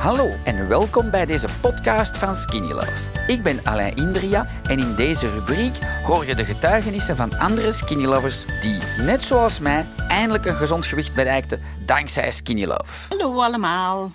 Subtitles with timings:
[0.00, 3.10] Hallo en welkom bij deze podcast van Skinny Love.
[3.26, 8.04] Ik ben Alain Indria en in deze rubriek hoor je de getuigenissen van andere Skinny
[8.04, 13.08] Lovers die, net zoals mij, eindelijk een gezond gewicht bereikten dankzij Skinny Love.
[13.08, 14.12] Hallo allemaal.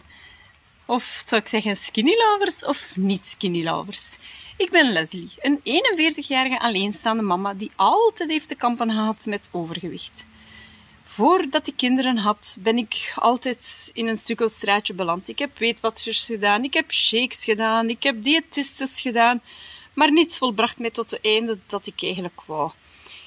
[0.85, 4.17] Of zou ik zeggen skinny lovers of niet skinny lovers.
[4.57, 10.25] Ik ben Leslie, een 41-jarige alleenstaande mama die altijd heeft te kampen gehad met overgewicht.
[11.15, 15.27] Voordat ik kinderen had, ben ik altijd in een stukkelstraatje beland.
[15.27, 19.41] Ik heb weetwatchers gedaan, ik heb shakes gedaan, ik heb diëtistes gedaan,
[19.93, 22.71] maar niets volbracht mij tot het einde dat ik eigenlijk wou.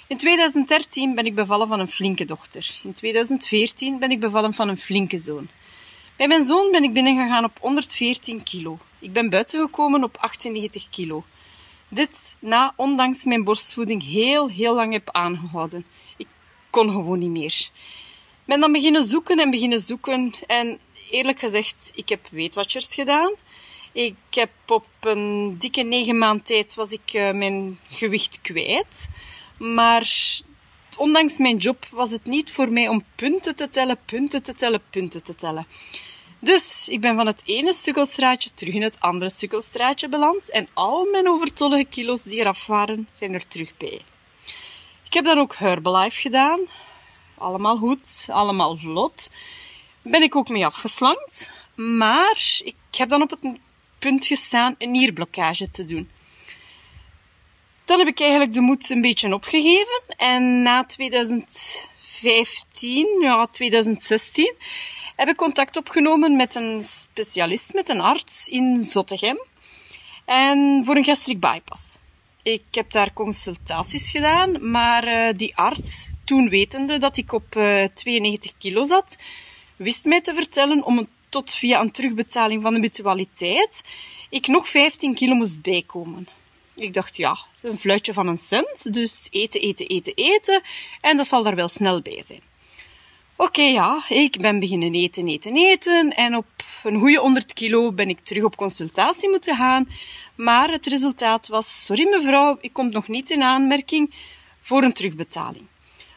[0.06, 2.80] In 2013 ben ik bevallen van een flinke dochter.
[2.82, 5.48] In 2014 ben ik bevallen van een flinke zoon.
[6.16, 8.78] Bij mijn zoon ben ik binnengegaan op 114 kilo.
[8.98, 11.24] Ik ben buitengekomen op 98 kilo.
[11.88, 15.84] Dit na, ondanks mijn borstvoeding, heel, heel lang heb aangehouden.
[16.16, 16.26] Ik
[16.78, 17.68] kon gewoon niet meer.
[18.44, 20.32] Ben dan beginnen zoeken en beginnen zoeken.
[20.46, 20.78] En
[21.10, 23.32] eerlijk gezegd, ik heb weetwatchers gedaan.
[23.92, 29.08] Ik heb op een dikke negen maand tijd was ik uh, mijn gewicht kwijt.
[29.56, 30.12] Maar
[30.96, 34.82] ondanks mijn job was het niet voor mij om punten te tellen, punten te tellen,
[34.90, 35.66] punten te tellen.
[36.38, 41.04] Dus ik ben van het ene stukkelstraatje terug in het andere stukkelstraatje beland en al
[41.04, 44.00] mijn overtollige kilo's die eraf waren, zijn er terug bij.
[45.08, 46.60] Ik heb dan ook Herbalife gedaan.
[47.38, 49.30] Allemaal goed, allemaal vlot.
[50.02, 51.52] Ben ik ook mee afgeslankt.
[51.74, 53.40] Maar ik heb dan op het
[53.98, 56.10] punt gestaan een nierblokkage te doen.
[57.84, 60.02] Dan heb ik eigenlijk de moed een beetje opgegeven.
[60.16, 64.54] En na 2015, ja, 2016,
[65.16, 69.38] heb ik contact opgenomen met een specialist, met een arts in Zottegem.
[70.24, 71.98] En voor een gastric bypass.
[72.52, 77.84] Ik heb daar consultaties gedaan, maar uh, die arts, toen wetende dat ik op uh,
[77.84, 79.18] 92 kilo zat,
[79.76, 83.82] wist mij te vertellen om tot via een terugbetaling van de mutualiteit
[84.30, 86.28] ik nog 15 kilo moest bijkomen.
[86.74, 90.62] Ik dacht, ja, een fluitje van een cent, dus eten, eten, eten, eten,
[91.00, 92.40] en dat zal daar wel snel bij zijn.
[93.40, 96.46] Oké, ja, ik ben beginnen eten, eten, eten, en op
[96.82, 99.88] een goede 100 kilo ben ik terug op consultatie moeten gaan,
[100.34, 104.14] maar het resultaat was, sorry mevrouw, ik kom nog niet in aanmerking
[104.60, 105.66] voor een terugbetaling.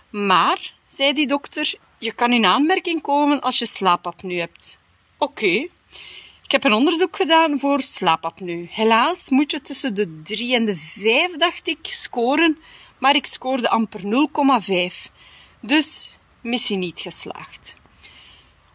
[0.10, 4.80] Maar, zei die dokter, je kan in aanmerking komen als je slaapapneu hebt.
[5.18, 5.68] Oké.
[6.44, 8.68] Ik heb een onderzoek gedaan voor slaapapneu.
[8.70, 12.58] Helaas moet je tussen de 3 en de 5, dacht ik, scoren,
[12.98, 15.12] maar ik scoorde amper 0,5.
[15.60, 17.76] Dus missie niet geslaagd.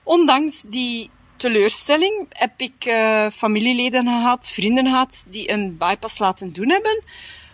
[0.02, 6.70] Ondanks die teleurstelling heb ik uh, familieleden gehad, vrienden gehad, die een bypass laten doen
[6.70, 7.02] hebben,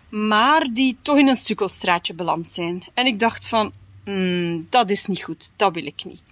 [0.08, 2.84] maar die toch in een stukkelstraatje beland zijn.
[2.94, 3.72] En ik dacht van,
[4.04, 6.22] mm, dat is niet goed, dat wil ik niet.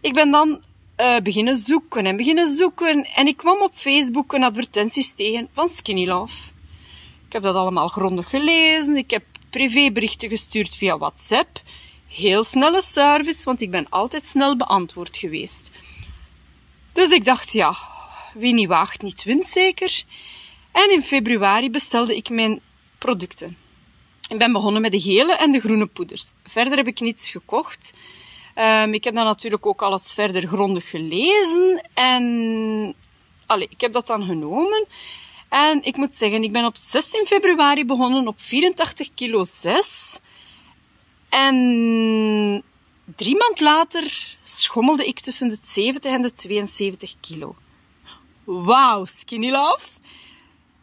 [0.00, 0.60] Ik ben dan
[1.00, 5.68] uh, beginnen zoeken en beginnen zoeken en ik kwam op Facebook een advertenties tegen van
[5.68, 6.36] Skinny Love.
[7.26, 11.62] Ik heb dat allemaal grondig gelezen, ik heb privéberichten gestuurd via WhatsApp.
[12.14, 15.70] Heel snelle service, want ik ben altijd snel beantwoord geweest.
[16.92, 17.76] Dus ik dacht, ja,
[18.34, 20.02] wie niet waagt, niet wint zeker.
[20.72, 22.60] En in februari bestelde ik mijn
[22.98, 23.56] producten.
[24.28, 26.32] Ik ben begonnen met de gele en de groene poeders.
[26.44, 27.94] Verder heb ik niets gekocht.
[28.58, 31.88] Um, ik heb dan natuurlijk ook alles verder grondig gelezen.
[31.94, 32.94] En
[33.46, 34.86] allee, ik heb dat dan genomen.
[35.48, 40.20] En ik moet zeggen, ik ben op 16 februari begonnen op 84 kilo 6.
[41.34, 42.62] En
[43.16, 47.54] Drie maand later schommelde ik tussen de 70 en de 72 kilo.
[48.44, 49.88] Wauw, Skinny Love.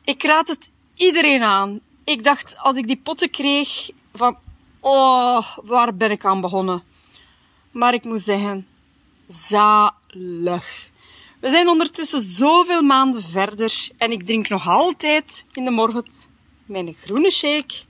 [0.03, 1.79] Ik raad het iedereen aan.
[2.03, 4.37] Ik dacht, als ik die potten kreeg, van,
[4.79, 6.83] oh, waar ben ik aan begonnen?
[7.71, 8.67] Maar ik moet zeggen,
[9.27, 10.89] zalig.
[11.39, 16.05] We zijn ondertussen zoveel maanden verder en ik drink nog altijd in de morgen
[16.65, 17.89] mijn groene shake.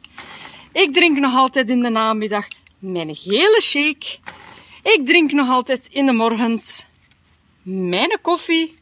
[0.72, 2.48] Ik drink nog altijd in de namiddag
[2.80, 4.18] mijn gele shake.
[4.84, 6.62] Ik drink nog altijd in de morgen
[7.62, 8.76] mijn koffie.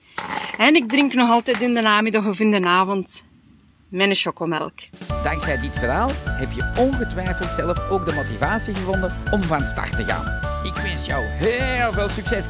[0.58, 3.25] En ik drink nog altijd in de namiddag of in de avond
[3.88, 4.74] mijn chocomelk.
[5.24, 10.04] Dankzij dit verhaal heb je ongetwijfeld zelf ook de motivatie gevonden om van start te
[10.04, 10.25] gaan.
[10.63, 12.46] Ik wens jou heel veel succes!